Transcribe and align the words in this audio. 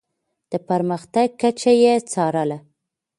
د 0.51 0.53
پرمختګ 0.67 1.27
کچه 1.41 1.71
يې 1.81 1.93
څارله. 2.11 2.57